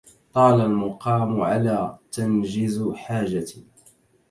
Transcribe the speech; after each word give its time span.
طال 0.33 0.61
المقام 0.61 1.41
على 1.41 1.97
تنجز 2.11 2.91
حاجة 2.95 3.45